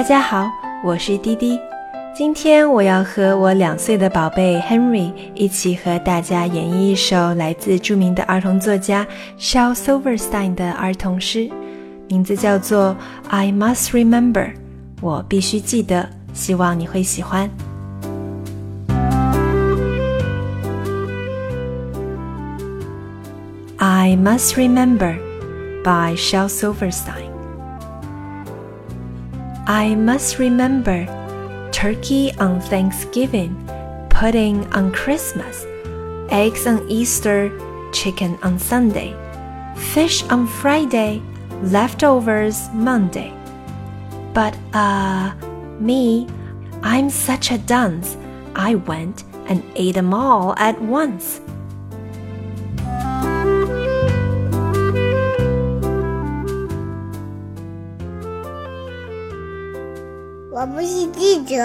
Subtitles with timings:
[0.00, 0.50] 大家好，
[0.82, 1.60] 我是滴滴。
[2.14, 9.06] 今天我要和我两岁的宝贝 Henry 一起和大家演绎一首来自著名的儿童作家
[9.38, 11.50] Shel Silverstein 的儿童诗，
[12.08, 12.96] 名字叫做
[13.28, 14.32] 《I Must Remember》，
[15.02, 16.08] 我必须记得。
[16.32, 17.50] 希望你会喜欢。
[23.76, 25.18] I Must Remember
[25.84, 27.29] by Shel Silverstein.
[29.70, 31.06] I must remember
[31.70, 33.54] turkey on Thanksgiving,
[34.10, 35.64] pudding on Christmas,
[36.28, 37.52] eggs on Easter,
[37.92, 39.14] chicken on Sunday,
[39.76, 41.22] fish on Friday,
[41.62, 43.32] leftovers Monday.
[44.34, 45.34] But, uh,
[45.78, 46.26] me,
[46.82, 48.16] I'm such a dunce.
[48.56, 51.40] I went and ate them all at once.
[60.52, 61.56] 我不是记者，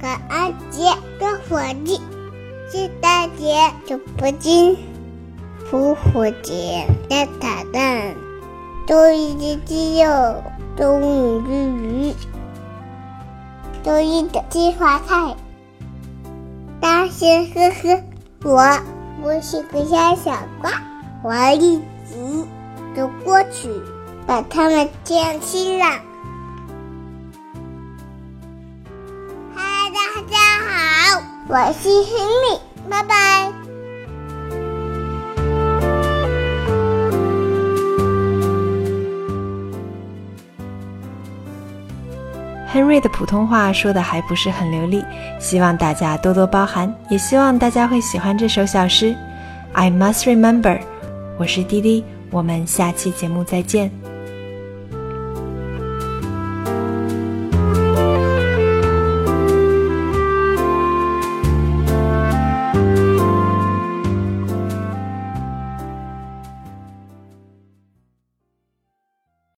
[0.00, 0.84] 感恩节
[1.20, 2.00] 的火鸡，
[2.72, 4.78] 圣诞节就不进，
[5.70, 8.14] 复活节的彩蛋，
[8.86, 10.42] 周一只鸡肉，
[10.74, 12.14] 中午的鱼，
[13.82, 15.36] 周一的金花菜，
[16.80, 18.02] 大声呵呵，
[18.42, 18.78] 我
[19.22, 20.72] 我是个小小瓜，
[21.22, 21.76] 我一
[22.08, 22.46] 直
[22.96, 23.68] 走过去，
[24.26, 26.00] 把它们捡起来。
[31.46, 33.52] 我是亨利拜拜。
[42.72, 45.04] Henry 的普通话说的还不是很流利，
[45.38, 49.14] 希望大家多多包涵，也希望大家会喜欢这首小诗。
[49.74, 50.80] I must remember，
[51.38, 54.03] 我是滴滴，我们下期节目再见。